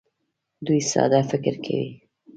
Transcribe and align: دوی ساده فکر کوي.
دوی 0.65 0.81
ساده 0.91 1.21
فکر 1.29 1.53
کوي. 1.65 1.89